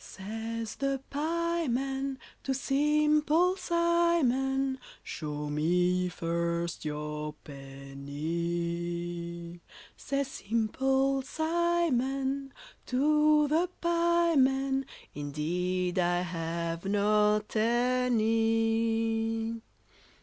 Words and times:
Says 0.03 0.77
the 0.77 0.99
pieman 1.11 2.17
to 2.41 2.55
Simple 2.55 3.55
Simon, 3.55 4.79
"Show 5.03 5.47
me 5.51 6.09
first 6.09 6.83
your 6.83 7.33
penny." 7.43 9.61
Says 9.95 10.27
Simple 10.27 11.21
Simon 11.21 12.51
to 12.87 13.47
the 13.47 13.69
pieman, 13.79 14.85
"Indeed, 15.13 15.99
I 15.99 16.21
have 16.21 16.83
not 16.85 17.55
any." 17.55 19.61